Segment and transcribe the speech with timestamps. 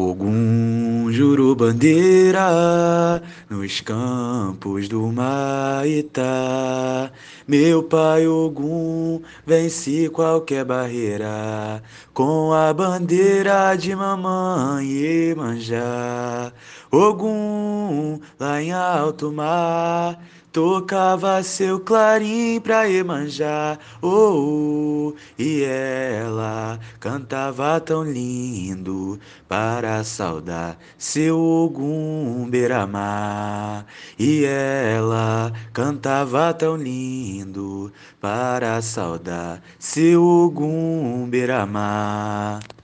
[0.00, 7.12] Ogum jurou bandeira nos campos do Maitá.
[7.50, 11.82] Meu pai Ogum vence qualquer barreira
[12.14, 16.52] com a bandeira de mamãe Iemanjá.
[16.92, 20.16] Ogum lá em alto mar
[20.52, 23.76] tocava seu clarim pra Iemanjá.
[24.00, 33.86] Oh, oh, e ela cantava tão lindo para saudar seu Ogum Beramar.
[34.22, 42.60] E ela cantava tão lindo para saudar seu Ogum Beramar.